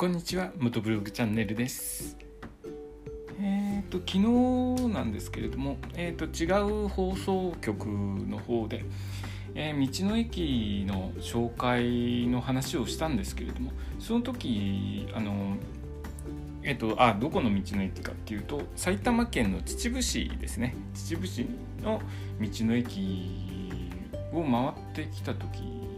[0.00, 2.16] こんにちは元ブログチャンネルです。
[3.38, 8.86] えっ、ー、と昨日なんですけれども、えーと、違う放送局の方で、
[9.54, 15.58] えー、道の駅の紹介の話をしたんですけれどもその時あの
[16.62, 20.76] えっ、とあどこの道の駅かっていうと埼玉県の秩父市ですね。
[20.94, 21.46] 秩父市
[21.82, 22.00] の
[22.40, 23.90] 道の駅
[24.32, 25.89] を回ってきた時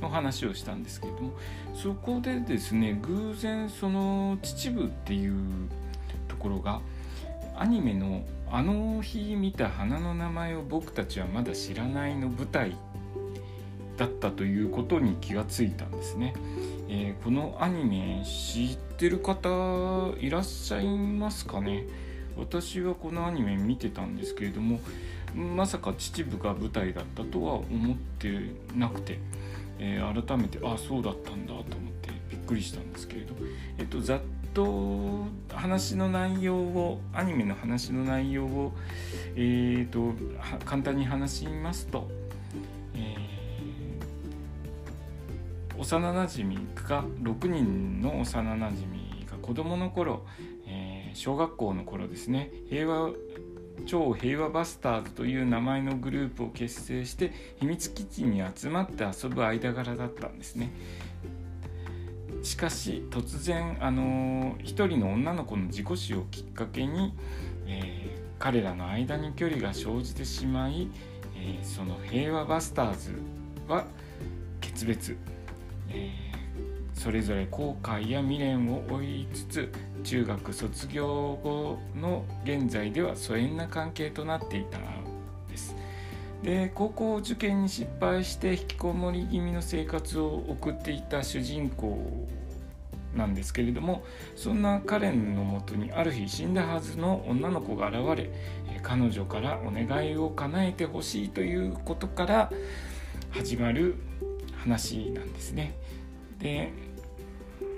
[0.00, 1.32] の話をしたんですけれども
[1.74, 5.34] そこでですね偶然その秩父っていう
[6.28, 6.80] ところが
[7.56, 12.76] アニメの「あの日見た花の名前を僕たちはまだ知らない」の舞台
[13.96, 16.32] だったということに気がついたんですね。
[16.88, 19.48] えー、このアニメ知ってる方
[20.18, 21.84] いらっしゃいますかね？
[22.36, 24.80] 私はこのアニメ見てたんですけれども
[25.34, 28.40] まさか秩父が舞台だったとは思って
[28.74, 29.18] なくて
[29.82, 31.64] えー、改めてあそうだったんだと思っ
[32.02, 33.34] てびっくりしたんですけれど、
[33.78, 34.20] えっと、ざっ
[34.52, 38.72] と話の内容をアニメの話の内容を、
[39.36, 40.12] えーと、
[40.66, 42.08] 簡単に話しますと、
[42.94, 50.26] えー、幼なじみが6人の幼なじみが子供の頃、
[50.66, 52.50] えー、小学校の頃ですね。
[52.68, 53.12] 平和
[53.86, 60.70] 超平和バスターズという名前のグループを結成して秘密基地に集まって遊ぶ間柄だったんですね。
[62.42, 67.12] しかし突然あの一人の女の子の事故死をきっかけに、
[67.66, 70.88] えー、彼らの間に距離が生じてしまい、
[71.36, 73.12] えー、その平和バスターズ
[73.68, 73.84] は
[74.60, 75.16] 決別、
[75.90, 76.29] えー
[77.00, 79.72] それぞれ後悔や未練を追いつつ
[80.04, 84.82] 中学卒業後の現在では疎遠な関係となっていたん
[85.48, 85.74] です
[86.42, 92.28] で高校受験に失敗して引きこもり気味の生活を送っていた主人公
[93.16, 94.04] なんですけれども
[94.36, 98.30] そんなカレンのもとにある日死んだはずの女の子が現れ
[98.82, 102.50] 彼女からお願いを叶えてほしいということから
[103.30, 103.94] 始まる
[104.58, 105.72] 話なんですね。
[106.40, 106.72] で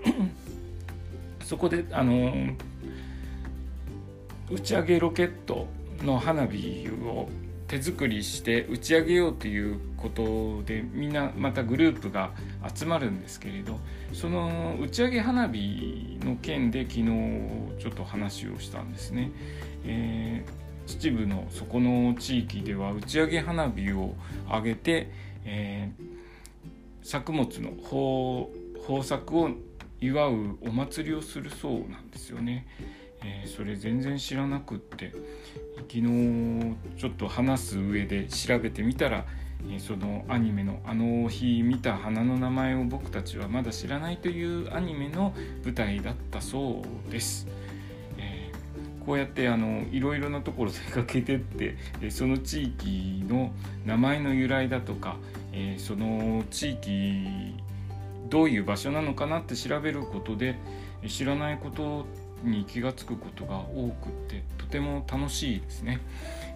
[1.45, 2.33] そこであの
[4.51, 5.67] 打ち上げロケット
[6.03, 7.29] の花火を
[7.73, 12.33] 手作りして打ち上げようということでみんなまたグループが
[12.75, 13.79] 集まるんですけれど
[14.13, 17.07] その打ち上げ花火の件で昨日
[17.79, 19.31] ちょっと話をしたんですね。
[19.87, 24.15] えー、秩父のそこの地域では打ち上げ花火を
[24.49, 25.11] 上げて、
[25.47, 27.71] えー、作物の
[28.87, 29.51] 豊作を
[30.03, 32.67] 祝うお祭りをするそうなんですよね。
[33.25, 35.13] えー、それ全然知らなくって
[35.83, 39.25] 昨日ちょっと話す上で調べてみたら、
[39.71, 47.47] えー、そのアニメの「あの日見た花の名前を僕たちはまだ知らない」というアニメの舞台だったそうです。
[48.19, 53.53] えー、こうやってあのいろいろなところ出かけてって、えその地域の
[53.87, 55.17] 名前の由来だとか、
[55.53, 57.55] えその地域
[58.33, 60.57] どういう場所なのかなって調べることで
[61.07, 62.07] 知らないこと
[62.43, 66.01] に気が付くことが多くってとても楽しいですね、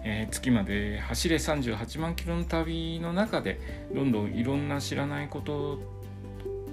[0.03, 3.59] えー、月まで走れ38万キロの旅の中で
[3.93, 5.79] どんどんいろんな知らないこと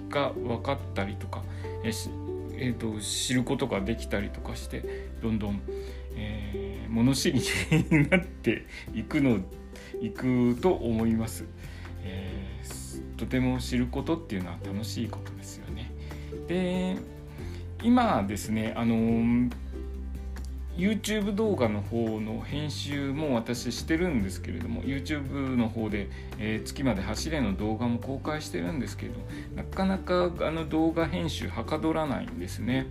[0.08, 1.42] が分かったりとか、
[1.84, 2.10] えー
[2.56, 5.60] えーと、知ることができたりとかしてどんどん、
[6.16, 7.40] えー、物知り
[7.90, 8.64] になって
[8.94, 9.40] いくの
[10.00, 11.44] いくと思います。
[12.04, 12.44] えー
[13.16, 15.90] とても知ることっていうのは楽しいことですよね。
[16.48, 16.96] で
[17.82, 19.50] 今ですねあの
[20.76, 26.08] YouTube 動画の方の編集も私してるんですけれども YouTube の方で、
[26.40, 29.14] えー、月まで走れの動画も公開してるんですけど
[29.54, 32.86] なかなかあの動画編集はかどらないんですね。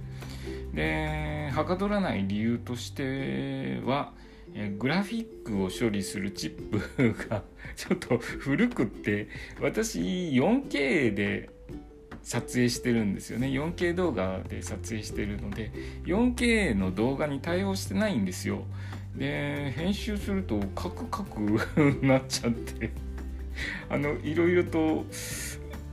[0.73, 4.13] ではかどらない理由としては
[4.55, 7.43] えグラフィックを処理するチップが
[7.75, 9.27] ちょっと古くって
[9.59, 11.49] 私 4K で
[12.21, 13.47] 撮影してるんですよね。
[13.47, 15.71] 4K 動画で撮影してるので
[16.05, 18.65] 4K の動画に対応してないんですよ。
[19.15, 21.41] で編集するとカクカク
[22.05, 22.91] なっちゃって。
[23.89, 25.05] あのいろいろと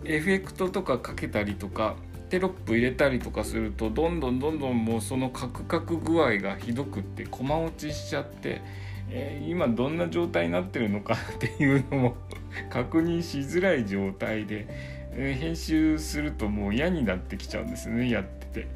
[0.04, 1.96] エフェクトとかかけたりとか
[2.30, 8.62] テロップ入れたりとかするとどんどんどんどんもうそのカクカク具合がひどくって駒落ちしちゃって、
[9.10, 12.16] えー、今どんな状態になってるのかっていうのも
[12.70, 14.66] 確認しづらい状態で、
[15.12, 18.68] えー、編集するともう嫌になってきちゃうんですねやってて。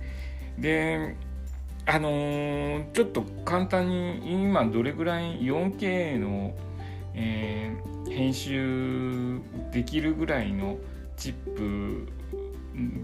[0.58, 1.14] で
[1.86, 6.54] あのー、ちょっと簡単に今どれぐらい 4K の、
[7.14, 9.38] えー、編集
[9.70, 10.78] できるぐらいの
[11.16, 12.08] チップ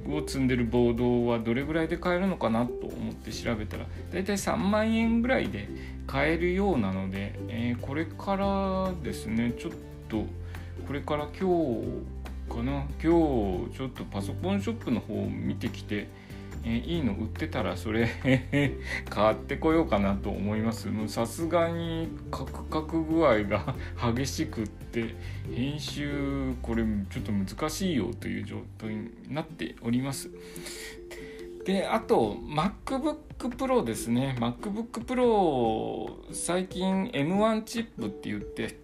[0.09, 5.69] を積んでるボードはどれぐらいで買えるのかなと思って調べたら大体3万円ぐらいで
[6.07, 9.73] 買えるようなので、えー、これからですねちょっ
[10.09, 10.25] と
[10.87, 11.49] これから今
[11.81, 12.21] 日
[12.51, 13.09] かな今日
[13.77, 16.09] ちょっとパソコンショップの方を見てきて
[16.63, 18.09] えー、いいの売ってたらそれ
[19.09, 20.89] 買ってこようかなと思います。
[20.89, 23.75] もうさすがにカクカク具合が
[24.15, 25.15] 激しくって
[25.51, 30.31] 編集これちょっと難しいよという状態になっております。
[31.65, 34.37] であと MacBook Pro ですね。
[34.39, 38.77] MacBook Pro 最近 M1 チップって言って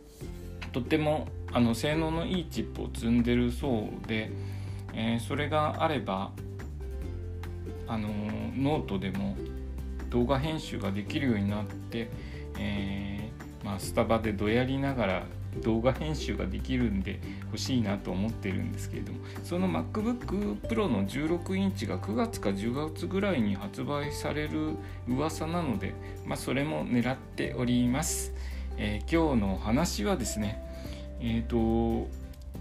[0.73, 4.31] とってもあの性能のいいチップを積んでるそうで、
[4.93, 6.33] えー、それがあれば
[7.89, 8.09] あの
[8.57, 9.37] ノートでも
[10.11, 12.09] 動画編集ができるようになって、
[12.59, 15.27] えー、まあ、スタバでどやりながら
[15.63, 24.77] 動画編集ができるんで欲しいなと思ってるんですけれどもその MacBook Pro の16インチが9月か10月ぐらいに発売される
[25.09, 25.95] 噂なので、
[26.27, 28.35] まあ、それも狙っております、
[28.77, 30.63] えー、今日の話はですね
[31.21, 32.09] えっ、ー、と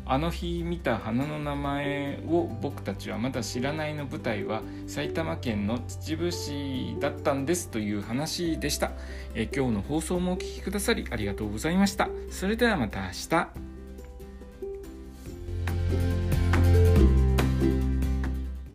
[0.06, 8.92] あの日見た花の名前を僕たちはまだ知らないの舞台は埼玉県の秩父市だったんですという話でした、
[9.34, 12.10] え今日の放送もお聴きくださりありがとうございました。
[12.30, 13.75] それではまた明日。